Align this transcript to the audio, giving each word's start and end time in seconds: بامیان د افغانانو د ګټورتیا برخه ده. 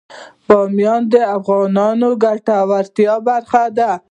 بامیان 0.47 1.01
د 1.13 1.15
افغانانو 1.37 2.09
د 2.15 2.19
ګټورتیا 2.23 3.13
برخه 3.27 3.63
ده. 3.77 3.91